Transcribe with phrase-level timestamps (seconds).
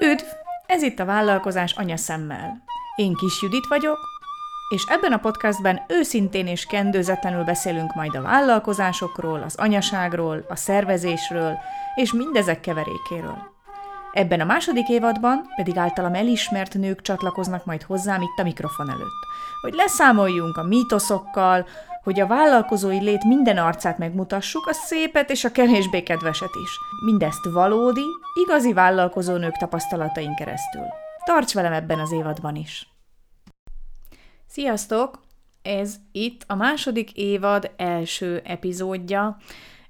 [0.00, 0.24] Üdv!
[0.66, 2.62] Ez itt a Vállalkozás anya szemmel.
[2.96, 3.98] Én Kis Judit vagyok,
[4.68, 11.58] és ebben a podcastben őszintén és kendőzetlenül beszélünk majd a vállalkozásokról, az anyaságról, a szervezésről
[11.94, 13.38] és mindezek keverékéről.
[14.12, 19.26] Ebben a második évadban pedig általam elismert nők csatlakoznak majd hozzám itt a mikrofon előtt,
[19.60, 21.66] hogy leszámoljunk a mítoszokkal,
[22.06, 26.70] hogy a vállalkozói lét minden arcát megmutassuk, a szépet és a kevésbé kedveset is.
[27.04, 28.06] Mindezt valódi,
[28.44, 30.84] igazi vállalkozónők tapasztalatain keresztül.
[31.24, 32.88] Tarts velem ebben az évadban is!
[34.48, 35.20] Sziasztok!
[35.62, 39.36] Ez itt a második évad első epizódja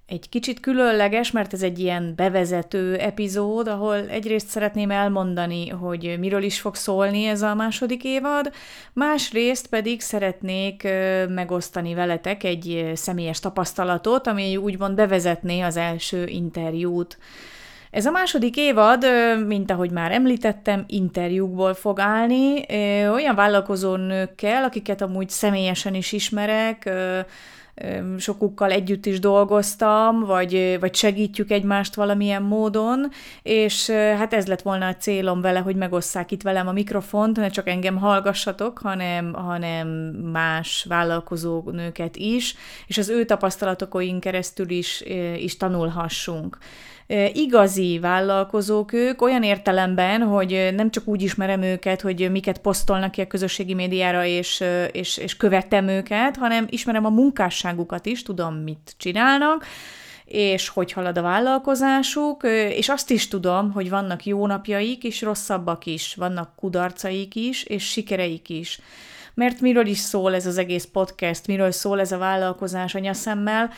[0.07, 6.43] egy kicsit különleges, mert ez egy ilyen bevezető epizód, ahol egyrészt szeretném elmondani, hogy miről
[6.43, 8.53] is fog szólni ez a második évad,
[8.93, 10.89] másrészt pedig szeretnék
[11.29, 17.19] megosztani veletek egy személyes tapasztalatot, ami úgymond bevezetné az első interjút.
[17.91, 19.07] Ez a második évad,
[19.47, 22.65] mint ahogy már említettem, interjúkból fog állni,
[23.13, 26.91] olyan vállalkozó nőkkel, akiket amúgy személyesen is ismerek,
[28.19, 33.11] sokukkal együtt is dolgoztam, vagy, vagy segítjük egymást valamilyen módon,
[33.43, 37.49] és hát ez lett volna a célom vele, hogy megosszák itt velem a mikrofont, ne
[37.49, 39.89] csak engem hallgassatok, hanem, hanem
[40.33, 42.55] más vállalkozó nőket is,
[42.87, 45.01] és az ő tapasztalatokon keresztül is,
[45.37, 46.59] is tanulhassunk
[47.33, 53.21] igazi vállalkozók ők, olyan értelemben, hogy nem csak úgy ismerem őket, hogy miket posztolnak ki
[53.21, 58.95] a közösségi médiára, és, és, és követem őket, hanem ismerem a munkásságukat is, tudom, mit
[58.97, 59.67] csinálnak,
[60.25, 65.87] és hogy halad a vállalkozásuk, és azt is tudom, hogy vannak jó napjaik és rosszabbak
[65.87, 68.81] is, vannak kudarcaik is, és sikereik is
[69.37, 73.71] mert miről is szól ez az egész podcast, miről szól ez a vállalkozás anyaszemmel.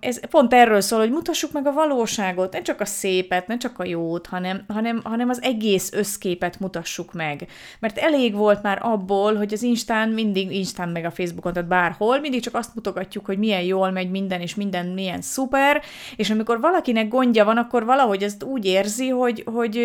[0.00, 3.78] Ez pont erről szól, hogy mutassuk meg a valóságot, ne csak a szépet, ne csak
[3.78, 7.46] a jót, hanem, hanem, hanem az egész összképet mutassuk meg.
[7.80, 12.20] Mert elég volt már abból, hogy az Instán mindig, Instán meg a Facebookon, tehát bárhol,
[12.20, 15.82] mindig csak azt mutogatjuk, hogy milyen jól megy minden, és minden milyen szuper,
[16.16, 19.78] és amikor valakinek gondja van, akkor valahogy ezt úgy érzi, hogy, hogy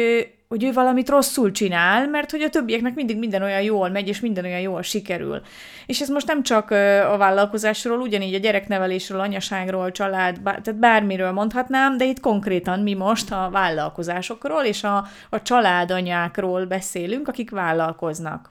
[0.53, 4.19] hogy ő valamit rosszul csinál, mert hogy a többieknek mindig minden olyan jól megy, és
[4.19, 5.41] minden olyan jól sikerül.
[5.85, 6.71] És ez most nem csak
[7.11, 12.93] a vállalkozásról, ugyanígy a gyereknevelésről, anyaságról, család, bár, tehát bármiről mondhatnám, de itt konkrétan mi
[12.93, 18.49] most a vállalkozásokról és a, a családanyákról beszélünk, akik vállalkoznak.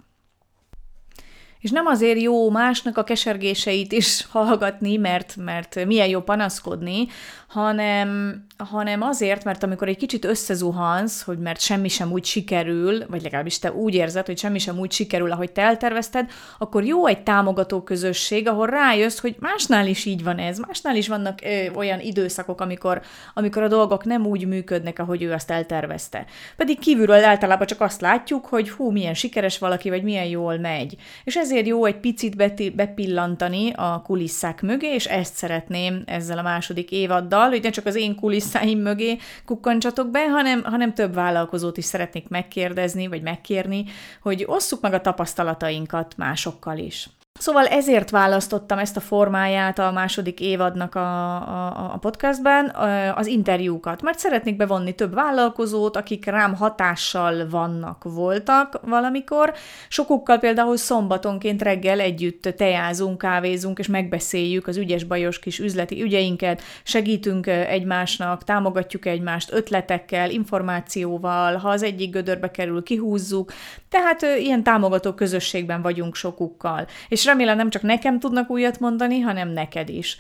[1.63, 7.07] És nem azért jó másnak a kesergéseit is hallgatni, mert, mert milyen jó panaszkodni,
[7.49, 13.23] hanem, hanem azért, mert amikor egy kicsit összezuhansz, hogy mert semmi sem úgy sikerül, vagy
[13.23, 17.22] legalábbis te úgy érzed, hogy semmi sem úgy sikerül, ahogy te eltervezted, akkor jó egy
[17.22, 22.01] támogató közösség, ahol rájössz, hogy másnál is így van ez, másnál is vannak ö, olyan
[22.01, 23.03] időszakok, amikor,
[23.34, 26.25] amikor a dolgok nem úgy működnek, ahogy ő azt eltervezte.
[26.56, 30.97] Pedig kívülről általában csak azt látjuk, hogy hú, milyen sikeres valaki, vagy milyen jól megy.
[31.25, 32.37] És ezért jó egy picit
[32.75, 37.95] bepillantani a kulisszák mögé, és ezt szeretném ezzel a második évaddal, hogy ne csak az
[37.95, 38.15] én
[38.53, 43.85] kulisszáim mögé kukkancsatok be, hanem, hanem több vállalkozót is szeretnék megkérdezni, vagy megkérni,
[44.21, 47.09] hogy osszuk meg a tapasztalatainkat másokkal is.
[47.38, 52.75] Szóval ezért választottam ezt a formáját a második évadnak a, a, a podcastben,
[53.15, 59.54] az interjúkat, mert szeretnék bevonni több vállalkozót, akik rám hatással vannak, voltak valamikor.
[59.88, 67.47] Sokukkal például szombatonként reggel együtt tejázunk, kávézunk, és megbeszéljük az ügyes-bajos kis üzleti ügyeinket, segítünk
[67.47, 73.53] egymásnak, támogatjuk egymást ötletekkel, információval, ha az egyik gödörbe kerül, kihúzzuk,
[73.88, 76.87] tehát ilyen támogató közösségben vagyunk sokukkal.
[77.09, 80.16] És remélem nem csak nekem tudnak újat mondani, hanem neked is.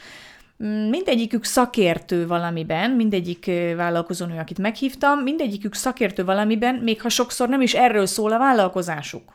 [0.64, 7.60] Mm, mindegyikük szakértő valamiben, mindegyik vállalkozónő, akit meghívtam, mindegyikük szakértő valamiben, még ha sokszor nem
[7.60, 9.32] is erről szól a vállalkozásuk.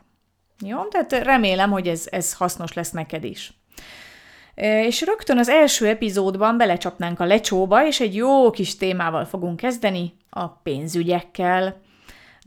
[0.65, 3.53] Jó, tehát remélem, hogy ez, ez hasznos lesz neked is.
[4.55, 10.13] És rögtön az első epizódban belecsapnánk a lecsóba, és egy jó kis témával fogunk kezdeni,
[10.29, 11.81] a pénzügyekkel.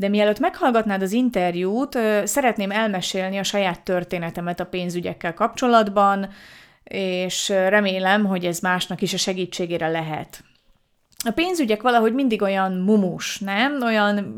[0.01, 6.29] De mielőtt meghallgatnád az interjút, szeretném elmesélni a saját történetemet a pénzügyekkel kapcsolatban,
[6.85, 10.45] és remélem, hogy ez másnak is a segítségére lehet.
[11.25, 13.83] A pénzügyek valahogy mindig olyan mumus, nem?
[13.83, 14.37] Olyan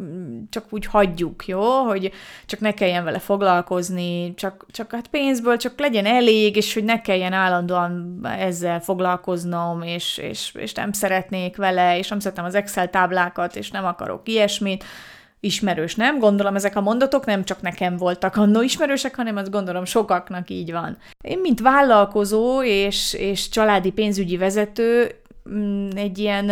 [0.51, 1.63] csak úgy hagyjuk, jó?
[1.63, 2.13] Hogy
[2.47, 7.01] csak ne kelljen vele foglalkozni, csak, csak hát pénzből csak legyen elég, és hogy ne
[7.01, 12.91] kelljen állandóan ezzel foglalkoznom, és, és, és nem szeretnék vele, és nem szeretem az Excel
[12.91, 14.85] táblákat, és nem akarok ilyesmit
[15.45, 16.19] ismerős, nem?
[16.19, 20.73] Gondolom ezek a mondatok nem csak nekem voltak annó ismerősek, hanem azt gondolom sokaknak így
[20.73, 20.97] van.
[21.21, 25.15] Én, mint vállalkozó és, és családi pénzügyi vezető,
[25.51, 26.49] mm, egy ilyen,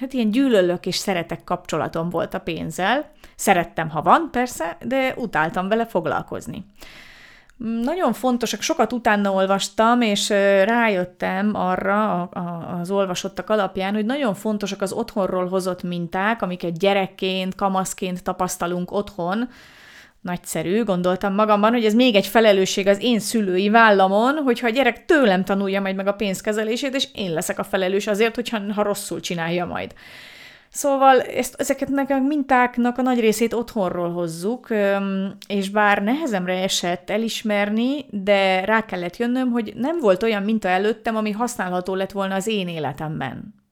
[0.00, 3.10] hát ilyen gyűlölök és szeretek kapcsolatom volt a pénzzel.
[3.36, 6.64] Szerettem, ha van, persze, de utáltam vele foglalkozni.
[7.82, 10.28] Nagyon fontosak, sokat utána olvastam, és
[10.64, 12.22] rájöttem arra
[12.80, 19.48] az olvasottak alapján, hogy nagyon fontosak az otthonról hozott minták, amiket gyerekként, kamaszként tapasztalunk otthon,
[20.20, 25.04] Nagyszerű, gondoltam magamban, hogy ez még egy felelősség az én szülői vállamon, hogyha a gyerek
[25.04, 29.20] tőlem tanulja majd meg a pénzkezelését, és én leszek a felelős azért, hogyha ha rosszul
[29.20, 29.94] csinálja majd.
[30.74, 34.68] Szóval ezt, ezeket a mintáknak a nagy részét otthonról hozzuk,
[35.46, 41.16] és bár nehezemre esett elismerni, de rá kellett jönnöm, hogy nem volt olyan minta előttem,
[41.16, 43.63] ami használható lett volna az én életemben.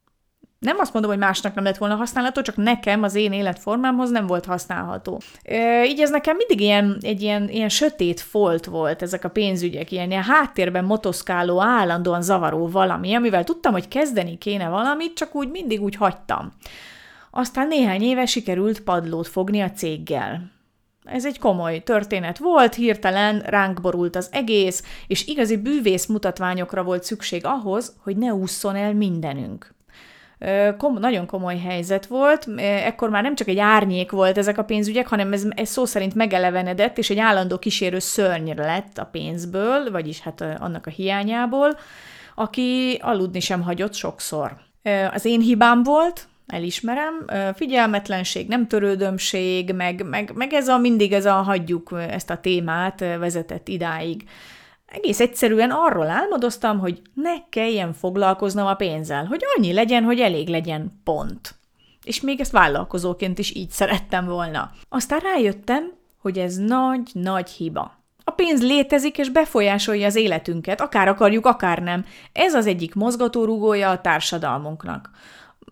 [0.62, 4.26] Nem azt mondom, hogy másnak nem lett volna használható, csak nekem, az én életformámhoz nem
[4.26, 5.20] volt használható.
[5.42, 9.92] E, így ez nekem mindig ilyen, egy ilyen, ilyen sötét folt volt, ezek a pénzügyek,
[9.92, 15.48] ilyen, ilyen háttérben motoszkáló, állandóan zavaró valami, amivel tudtam, hogy kezdeni kéne valamit, csak úgy
[15.50, 16.52] mindig úgy hagytam.
[17.30, 20.50] Aztán néhány éve sikerült padlót fogni a céggel.
[21.04, 27.04] Ez egy komoly történet volt, hirtelen ránk borult az egész, és igazi bűvész mutatványokra volt
[27.04, 29.74] szükség ahhoz, hogy ne ússzon el mindenünk.
[30.78, 35.06] Kom- nagyon komoly helyzet volt, ekkor már nem csak egy árnyék volt ezek a pénzügyek,
[35.06, 40.20] hanem ez, ez szó szerint megelevenedett, és egy állandó kísérő szörny lett a pénzből, vagyis
[40.20, 41.78] hát annak a hiányából,
[42.34, 44.56] aki aludni sem hagyott sokszor.
[45.12, 51.24] Az én hibám volt, elismerem, figyelmetlenség, nem törődömség, meg, meg, meg ez a mindig ez
[51.24, 54.24] a hagyjuk ezt a témát vezetett idáig.
[54.92, 60.48] Egész egyszerűen arról álmodoztam, hogy ne kelljen foglalkoznom a pénzzel, hogy annyi legyen, hogy elég
[60.48, 61.54] legyen, pont.
[62.04, 64.70] És még ezt vállalkozóként is így szerettem volna.
[64.88, 68.00] Aztán rájöttem, hogy ez nagy-nagy hiba.
[68.24, 72.04] A pénz létezik és befolyásolja az életünket, akár akarjuk, akár nem.
[72.32, 75.10] Ez az egyik mozgatórugója a társadalmunknak.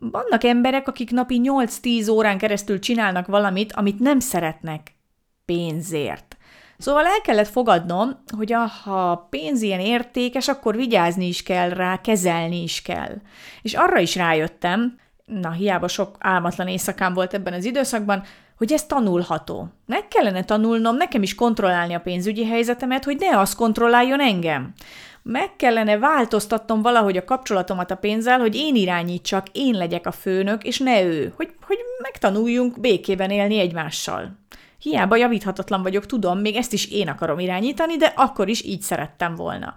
[0.00, 4.94] Vannak emberek, akik napi 8-10 órán keresztül csinálnak valamit, amit nem szeretnek.
[5.44, 6.29] Pénzért.
[6.80, 8.54] Szóval el kellett fogadnom, hogy
[8.84, 13.14] ha pénz ilyen értékes, akkor vigyázni is kell rá, kezelni is kell.
[13.62, 18.22] És arra is rájöttem, na hiába sok álmatlan éjszakám volt ebben az időszakban,
[18.56, 19.68] hogy ez tanulható.
[19.86, 24.72] Meg kellene tanulnom nekem is kontrollálni a pénzügyi helyzetemet, hogy ne az kontrolláljon engem.
[25.22, 30.64] Meg kellene változtatnom valahogy a kapcsolatomat a pénzzel, hogy én irányítsak, én legyek a főnök,
[30.64, 34.38] és ne ő, hogy, hogy megtanuljunk békében élni egymással.
[34.80, 39.34] Hiába javíthatatlan vagyok, tudom, még ezt is én akarom irányítani, de akkor is így szerettem
[39.34, 39.74] volna.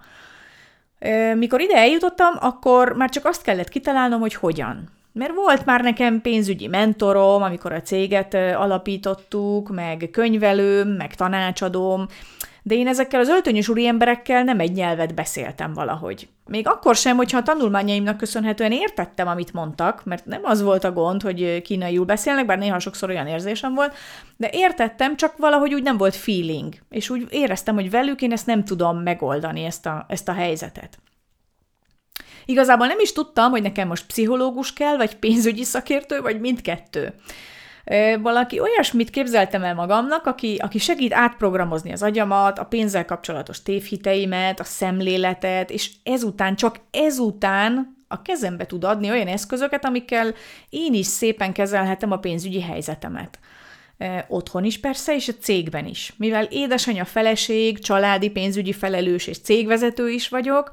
[1.34, 4.88] Mikor ide eljutottam, akkor már csak azt kellett kitalálnom, hogy hogyan.
[5.12, 12.06] Mert volt már nekem pénzügyi mentorom, amikor a céget alapítottuk, meg könyvelőm, meg tanácsadóm,
[12.66, 16.28] de én ezekkel az öltönyös úri emberekkel nem egy nyelvet beszéltem valahogy.
[16.46, 20.92] Még akkor sem, hogyha a tanulmányaimnak köszönhetően értettem, amit mondtak, mert nem az volt a
[20.92, 23.94] gond, hogy kínaiul beszélnek, bár néha sokszor olyan érzésem volt,
[24.36, 28.46] de értettem, csak valahogy úgy nem volt feeling, és úgy éreztem, hogy velük én ezt
[28.46, 30.98] nem tudom megoldani, ezt a, ezt a helyzetet.
[32.44, 37.14] Igazából nem is tudtam, hogy nekem most pszichológus kell, vagy pénzügyi szakértő, vagy mindkettő
[38.20, 44.60] valaki olyasmit képzeltem el magamnak, aki, aki segít átprogramozni az agyamat, a pénzzel kapcsolatos tévhiteimet,
[44.60, 50.34] a szemléletet, és ezután, csak ezután a kezembe tud adni olyan eszközöket, amikkel
[50.68, 53.38] én is szépen kezelhetem a pénzügyi helyzetemet.
[54.28, 56.12] Otthon is persze, és a cégben is.
[56.16, 60.70] Mivel édesanyja feleség, családi pénzügyi felelős és cégvezető is vagyok,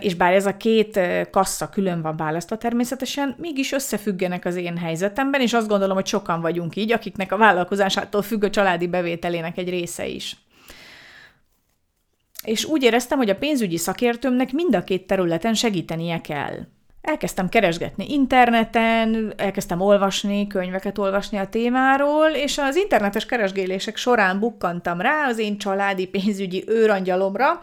[0.00, 1.00] és bár ez a két
[1.30, 6.40] kassa külön van választva természetesen, mégis összefüggenek az én helyzetemben, és azt gondolom, hogy sokan
[6.40, 10.36] vagyunk így, akiknek a vállalkozásától függ a családi bevételének egy része is.
[12.44, 16.54] És úgy éreztem, hogy a pénzügyi szakértőmnek mind a két területen segítenie kell.
[17.02, 25.00] Elkezdtem keresgetni interneten, elkezdtem olvasni, könyveket olvasni a témáról, és az internetes keresgélések során bukkantam
[25.00, 27.60] rá az én családi pénzügyi őrangyalomra,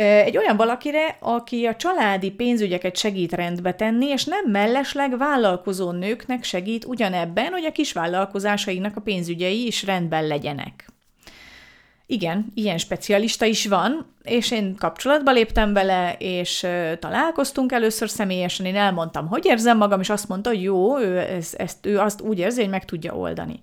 [0.00, 6.44] egy olyan valakire, aki a családi pénzügyeket segít rendbe tenni, és nem mellesleg vállalkozó nőknek
[6.44, 10.92] segít ugyanebben, hogy a kis vállalkozásainak a pénzügyei is rendben legyenek.
[12.06, 16.66] Igen, ilyen specialista is van, és én kapcsolatba léptem vele, és
[16.98, 21.54] találkoztunk először személyesen, én elmondtam, hogy érzem magam, és azt mondta, hogy jó, ő, ezt,
[21.54, 23.60] ezt, ő azt úgy érzi, hogy meg tudja oldani.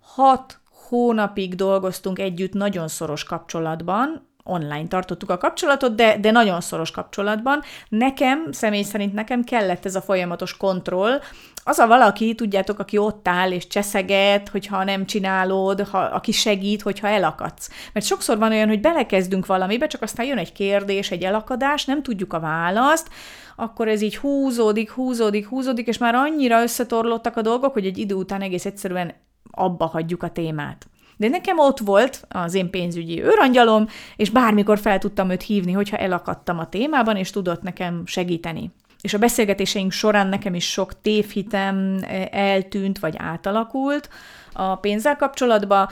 [0.00, 6.90] Hat hónapig dolgoztunk együtt nagyon szoros kapcsolatban, online tartottuk a kapcsolatot, de, de nagyon szoros
[6.90, 7.62] kapcsolatban.
[7.88, 11.20] Nekem, személy szerint nekem kellett ez a folyamatos kontroll.
[11.64, 16.82] Az a valaki, tudjátok, aki ott áll és cseszeget, hogyha nem csinálod, ha, aki segít,
[16.82, 17.70] hogyha elakadsz.
[17.92, 22.02] Mert sokszor van olyan, hogy belekezdünk valamibe, csak aztán jön egy kérdés, egy elakadás, nem
[22.02, 23.08] tudjuk a választ,
[23.56, 28.14] akkor ez így húzódik, húzódik, húzódik, és már annyira összetorlottak a dolgok, hogy egy idő
[28.14, 29.14] után egész egyszerűen
[29.50, 30.86] abba hagyjuk a témát.
[31.16, 35.96] De nekem ott volt az én pénzügyi őrangyalom, és bármikor fel tudtam őt hívni, hogyha
[35.96, 38.70] elakadtam a témában, és tudott nekem segíteni.
[39.00, 44.08] És a beszélgetéseink során nekem is sok tévhitem eh, eltűnt, vagy átalakult
[44.52, 45.88] a pénzzel kapcsolatban,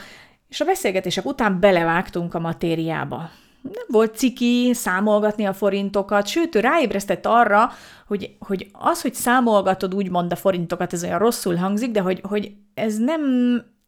[0.49, 3.29] és a beszélgetések után belevágtunk a matériába.
[3.61, 7.71] Nem volt ciki számolgatni a forintokat, sőt, ő ráébresztett arra,
[8.07, 12.51] hogy, hogy az, hogy számolgatod úgymond a forintokat, ez olyan rosszul hangzik, de hogy, hogy
[12.73, 13.21] ez nem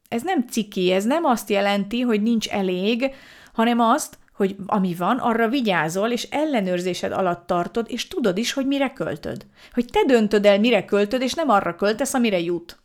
[0.08, 3.16] ez nem ciki, ez nem azt jelenti, hogy nincs elég,
[3.54, 8.66] hanem azt, hogy ami van, arra vigyázol, és ellenőrzésed alatt tartod, és tudod is, hogy
[8.66, 9.46] mire költöd.
[9.74, 12.78] Hogy te döntöd el, mire költöd, és nem arra költesz, amire jut.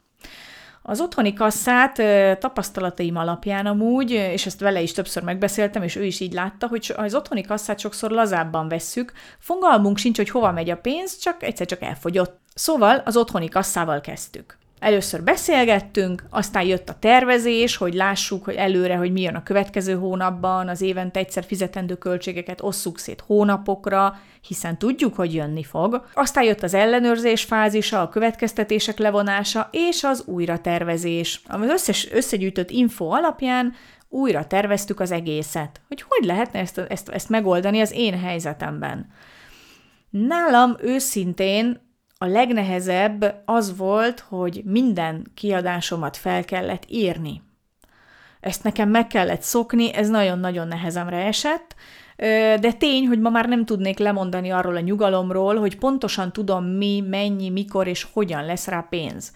[0.83, 2.03] Az otthoni kasszát
[2.39, 6.93] tapasztalataim alapján amúgy, és ezt vele is többször megbeszéltem, és ő is így látta, hogy
[6.97, 11.67] az otthoni kasszát sokszor lazábban vesszük, fogalmunk sincs, hogy hova megy a pénz, csak egyszer
[11.67, 12.41] csak elfogyott.
[12.55, 14.59] Szóval az otthoni kasszával kezdtük.
[14.83, 19.95] Először beszélgettünk, aztán jött a tervezés, hogy lássuk, hogy előre, hogy mi jön a következő
[19.95, 26.07] hónapban, az évente egyszer fizetendő költségeket osszuk szét hónapokra, hiszen tudjuk, hogy jönni fog.
[26.15, 31.43] Aztán jött az ellenőrzés fázisa, a következtetések levonása és az újratervezés.
[31.47, 33.75] Az összes összegyűjtött info alapján
[34.09, 39.07] újra terveztük az egészet, hogy hogy lehetne ezt, ezt, ezt megoldani az én helyzetemben.
[40.11, 41.91] Nálam őszintén
[42.23, 47.43] a legnehezebb az volt, hogy minden kiadásomat fel kellett írni.
[48.41, 51.75] Ezt nekem meg kellett szokni, ez nagyon-nagyon nehezemre esett,
[52.61, 57.05] de tény, hogy ma már nem tudnék lemondani arról a nyugalomról, hogy pontosan tudom mi,
[57.09, 59.33] mennyi, mikor és hogyan lesz rá pénz.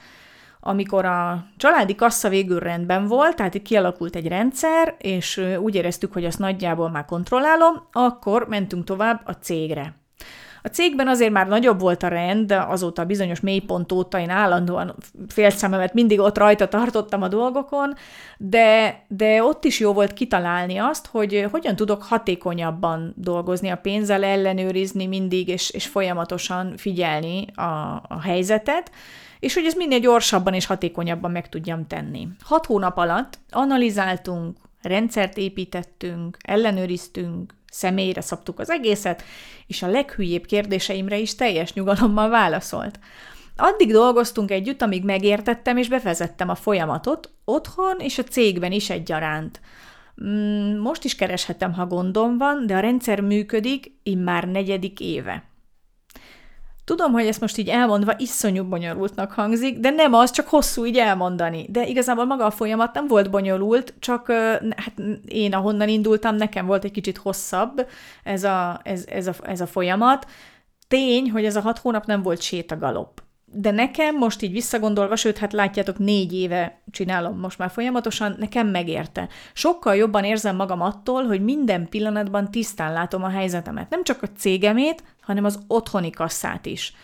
[0.61, 6.13] Amikor a családi kassa végül rendben volt, tehát itt kialakult egy rendszer, és úgy éreztük,
[6.13, 9.95] hogy azt nagyjából már kontrollálom, akkor mentünk tovább a cégre.
[10.67, 14.95] A cégben azért már nagyobb volt a rend, azóta bizonyos mélypont óta én állandóan
[15.29, 17.95] félszememet mindig ott rajta tartottam a dolgokon,
[18.39, 24.25] de, de ott is jó volt kitalálni azt, hogy hogyan tudok hatékonyabban dolgozni a pénzzel,
[24.25, 28.91] ellenőrizni mindig, és, és folyamatosan figyelni a, a helyzetet,
[29.41, 32.29] és hogy ez minél gyorsabban és hatékonyabban meg tudjam tenni.
[32.45, 39.23] Hat hónap alatt analizáltunk, rendszert építettünk, ellenőriztünk, személyre szabtuk az egészet,
[39.67, 42.99] és a leghülyébb kérdéseimre is teljes nyugalommal válaszolt.
[43.57, 49.61] Addig dolgoztunk együtt, amíg megértettem és befezettem a folyamatot, otthon és a cégben is egyaránt.
[50.25, 55.45] Mm, most is kereshetem, ha gondom van, de a rendszer működik immár negyedik éve.
[56.87, 60.97] Tudom, hogy ezt most így elmondva iszonyú bonyolultnak hangzik, de nem az, csak hosszú így
[60.97, 61.67] elmondani.
[61.69, 64.31] De igazából maga a folyamat nem volt bonyolult, csak
[64.77, 64.93] hát
[65.25, 67.89] én ahonnan indultam, nekem volt egy kicsit hosszabb
[68.23, 70.27] ez a, ez, ez a, ez a folyamat.
[70.89, 75.39] Tény, hogy ez a hat hónap nem volt sétagalop de nekem most így visszagondolva, sőt,
[75.39, 79.29] hát látjátok, négy éve csinálom most már folyamatosan, nekem megérte.
[79.53, 83.91] Sokkal jobban érzem magam attól, hogy minden pillanatban tisztán látom a helyzetemet.
[83.91, 86.95] Nem csak a cégemét, hanem az otthoni kasszát is.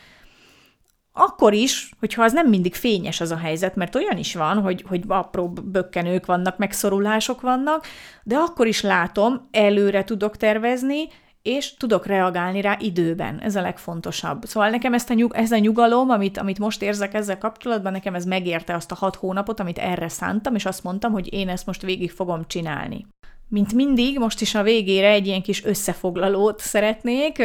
[1.13, 4.85] Akkor is, hogyha az nem mindig fényes az a helyzet, mert olyan is van, hogy,
[4.89, 7.87] hogy apró bökkenők vannak, megszorulások vannak,
[8.23, 11.09] de akkor is látom, előre tudok tervezni,
[11.43, 13.39] és tudok reagálni rá időben.
[13.39, 14.45] Ez a legfontosabb.
[14.45, 18.15] Szóval nekem ezt a nyug, ez a nyugalom, amit, amit most érzek ezzel kapcsolatban, nekem
[18.15, 21.67] ez megérte azt a hat hónapot, amit erre szántam, és azt mondtam, hogy én ezt
[21.67, 23.07] most végig fogom csinálni.
[23.49, 27.43] Mint mindig, most is a végére egy ilyen kis összefoglalót szeretnék.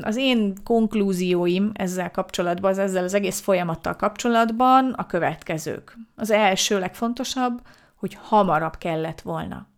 [0.00, 5.96] Az én konklúzióim ezzel kapcsolatban, az ezzel az egész folyamattal kapcsolatban a következők.
[6.16, 7.60] Az első legfontosabb,
[7.96, 9.68] hogy hamarabb kellett volna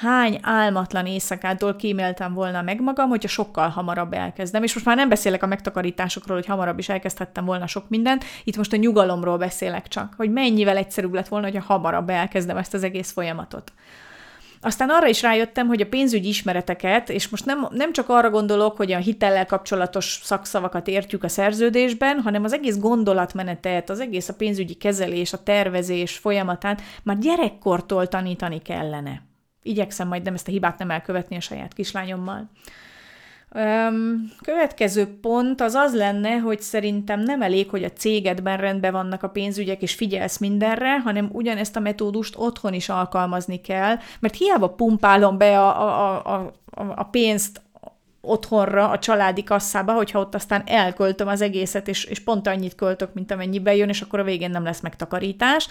[0.00, 4.62] hány álmatlan éjszakától kíméltem volna meg magam, hogyha sokkal hamarabb elkezdem.
[4.62, 8.56] És most már nem beszélek a megtakarításokról, hogy hamarabb is elkezdhettem volna sok mindent, itt
[8.56, 12.82] most a nyugalomról beszélek csak, hogy mennyivel egyszerűbb lett volna, hogyha hamarabb elkezdem ezt az
[12.82, 13.72] egész folyamatot.
[14.64, 18.76] Aztán arra is rájöttem, hogy a pénzügyi ismereteket, és most nem, nem csak arra gondolok,
[18.76, 24.34] hogy a hitellel kapcsolatos szakszavakat értjük a szerződésben, hanem az egész gondolatmenetet, az egész a
[24.34, 29.31] pénzügyi kezelés, a tervezés folyamatát már gyerekkortól tanítani kellene.
[29.62, 32.50] Igyekszem majd nem ezt a hibát nem elkövetni a saját kislányommal.
[34.42, 39.28] Következő pont az az lenne, hogy szerintem nem elég, hogy a cégedben rendben vannak a
[39.28, 45.38] pénzügyek, és figyelsz mindenre, hanem ugyanezt a metódust otthon is alkalmazni kell, mert hiába pumpálom
[45.38, 46.52] be a, a, a,
[46.94, 47.60] a pénzt
[48.20, 53.14] otthonra, a családi kasszába, hogyha ott aztán elköltöm az egészet, és, és pont annyit költök,
[53.14, 55.68] mint amennyi bejön, és akkor a végén nem lesz megtakarítás.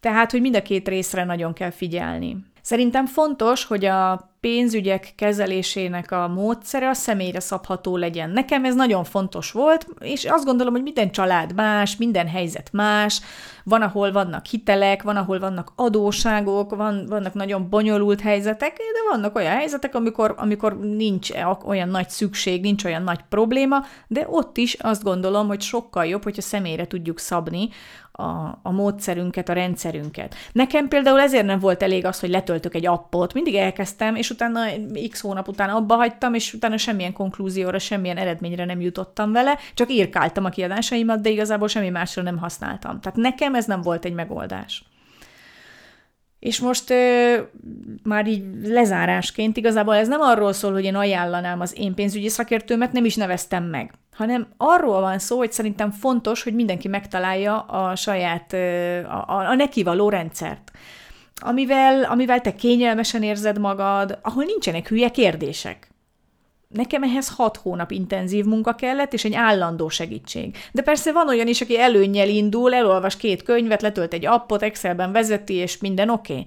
[0.00, 2.36] Tehát, hogy mind a két részre nagyon kell figyelni.
[2.64, 8.30] Szerintem fontos, hogy a pénzügyek kezelésének a módszere a személyre szabható legyen.
[8.30, 13.20] Nekem ez nagyon fontos volt, és azt gondolom, hogy minden család más, minden helyzet más,
[13.62, 19.36] van, ahol vannak hitelek, van, ahol vannak adóságok, van, vannak nagyon bonyolult helyzetek, de vannak
[19.36, 21.30] olyan helyzetek, amikor, amikor nincs
[21.64, 26.22] olyan nagy szükség, nincs olyan nagy probléma, de ott is azt gondolom, hogy sokkal jobb,
[26.22, 27.68] hogyha személyre tudjuk szabni
[28.16, 30.34] a, a módszerünket, a rendszerünket.
[30.52, 33.34] Nekem például ezért nem volt elég az, hogy letöltök egy appot.
[33.34, 34.60] Mindig elkezdtem, és utána
[35.10, 39.92] x hónap után abba hagytam, és utána semmilyen konklúzióra, semmilyen eredményre nem jutottam vele, csak
[39.92, 43.00] írkáltam a kiadásaimat, de igazából semmi másra nem használtam.
[43.00, 44.84] Tehát nekem ez nem volt egy megoldás.
[46.38, 47.34] És most ö,
[48.02, 52.92] már így lezárásként igazából ez nem arról szól, hogy én ajánlanám az én pénzügyi szakértőmet,
[52.92, 57.96] nem is neveztem meg, hanem arról van szó, hogy szerintem fontos, hogy mindenki megtalálja a
[57.96, 58.52] saját,
[59.08, 60.63] a, a, a neki való rendszert,
[61.44, 65.88] amivel, amivel te kényelmesen érzed magad, ahol nincsenek hülye kérdések.
[66.68, 70.56] Nekem ehhez hat hónap intenzív munka kellett, és egy állandó segítség.
[70.72, 75.12] De persze van olyan is, aki előnnyel indul, elolvas két könyvet, letölt egy appot, Excelben
[75.12, 76.32] vezeti, és minden oké.
[76.32, 76.46] Okay.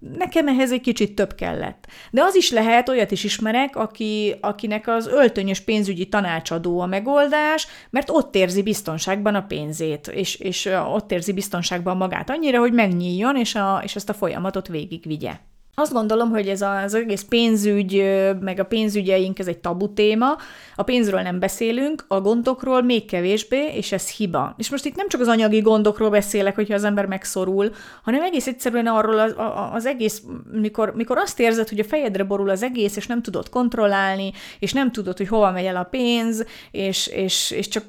[0.00, 1.86] Nekem ehhez egy kicsit több kellett.
[2.10, 7.66] De az is lehet, olyat is ismerek, aki, akinek az öltönyös pénzügyi tanácsadó a megoldás,
[7.90, 13.36] mert ott érzi biztonságban a pénzét, és, és ott érzi biztonságban magát annyira, hogy megnyíljon,
[13.36, 15.32] és, a, és ezt a folyamatot végigvigye.
[15.76, 18.04] Azt gondolom, hogy ez az egész pénzügy,
[18.40, 20.36] meg a pénzügyeink, ez egy tabu téma.
[20.76, 24.54] A pénzről nem beszélünk, a gondokról még kevésbé, és ez hiba.
[24.58, 27.70] És most itt nem csak az anyagi gondokról beszélek, hogyha az ember megszorul,
[28.02, 29.34] hanem egész egyszerűen arról az,
[29.72, 33.48] az egész, mikor, mikor azt érzed, hogy a fejedre borul az egész, és nem tudod
[33.48, 37.84] kontrollálni, és nem tudod, hogy hova megy el a pénz, és, és, és csak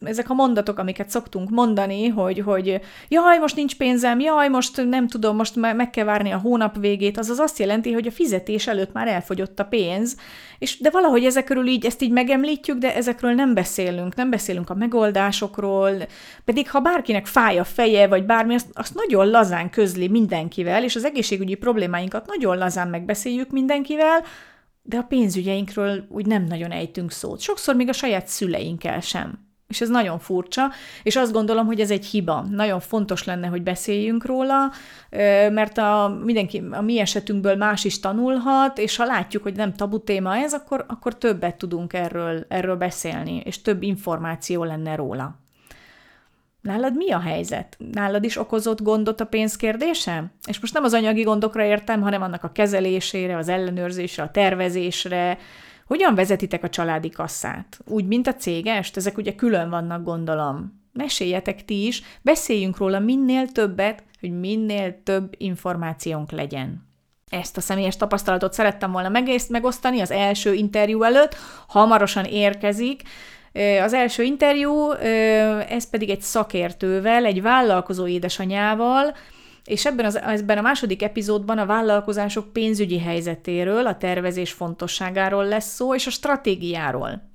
[0.00, 5.08] ezek a mondatok, amiket szoktunk mondani, hogy, hogy jaj, most nincs pénzem, jaj, most nem
[5.08, 8.66] tudom, most meg kell várni a hónap végét, végét, azaz azt jelenti, hogy a fizetés
[8.66, 10.16] előtt már elfogyott a pénz,
[10.58, 14.74] és de valahogy ezekről így, ezt így megemlítjük, de ezekről nem beszélünk, nem beszélünk a
[14.74, 15.92] megoldásokról,
[16.44, 20.96] pedig ha bárkinek fáj a feje, vagy bármi, azt, azt nagyon lazán közli mindenkivel, és
[20.96, 24.24] az egészségügyi problémáinkat nagyon lazán megbeszéljük mindenkivel,
[24.82, 27.40] de a pénzügyeinkről úgy nem nagyon ejtünk szót.
[27.40, 29.43] Sokszor még a saját szüleinkkel sem.
[29.74, 30.70] És ez nagyon furcsa,
[31.02, 32.46] és azt gondolom, hogy ez egy hiba.
[32.50, 34.72] Nagyon fontos lenne, hogy beszéljünk róla,
[35.50, 39.98] mert a, mindenki, a mi esetünkből más is tanulhat, és ha látjuk, hogy nem tabu
[39.98, 45.38] téma ez, akkor, akkor többet tudunk erről, erről beszélni, és több információ lenne róla.
[46.60, 47.76] Nálad mi a helyzet?
[47.92, 50.24] Nálad is okozott gondot a pénzkérdése?
[50.46, 55.38] És most nem az anyagi gondokra értem, hanem annak a kezelésére, az ellenőrzésre, a tervezésre,
[55.86, 57.78] hogyan vezetitek a családi kasszát?
[57.86, 58.96] Úgy, mint a cégest?
[58.96, 60.82] Ezek ugye külön vannak, gondolom.
[60.92, 66.86] Meséljetek ti is, beszéljünk róla minél többet, hogy minél több információnk legyen.
[67.30, 71.36] Ezt a személyes tapasztalatot szerettem volna megosztani az első interjú előtt,
[71.68, 73.02] hamarosan érkezik.
[73.82, 74.90] Az első interjú,
[75.68, 79.14] ez pedig egy szakértővel, egy vállalkozó édesanyával,
[79.64, 85.74] és ebben, az, ebben a második epizódban a vállalkozások pénzügyi helyzetéről, a tervezés fontosságáról lesz
[85.74, 87.28] szó, és a stratégiáról.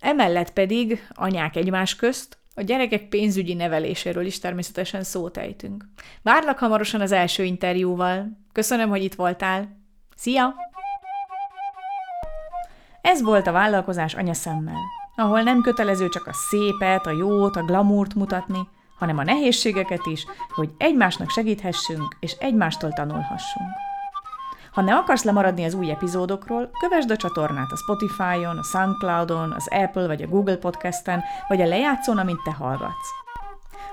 [0.00, 5.84] Emellett pedig anyák egymás közt, a gyerekek pénzügyi neveléséről is természetesen szót ejtünk.
[6.22, 8.38] Várlak hamarosan az első interjúval.
[8.52, 9.80] Köszönöm, hogy itt voltál.
[10.16, 10.54] Szia!
[13.02, 14.80] Ez volt a vállalkozás anyaszemmel,
[15.16, 18.68] ahol nem kötelező csak a szépet, a jót, a glamúrt mutatni,
[19.02, 23.70] hanem a nehézségeket is, hogy egymásnak segíthessünk, és egymástól tanulhassunk.
[24.72, 29.68] Ha ne akarsz lemaradni az új epizódokról, kövesd a csatornát a Spotify-on, a Soundcloud-on, az
[29.70, 33.10] Apple vagy a Google Podcast-en, vagy a lejátszón, amint te hallgatsz.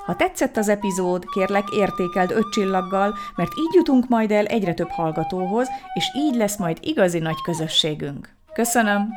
[0.05, 4.89] Ha tetszett az epizód, kérlek értékeld öt csillaggal, mert így jutunk majd el egyre több
[4.89, 8.35] hallgatóhoz, és így lesz majd igazi nagy közösségünk.
[8.53, 9.09] Köszönöm!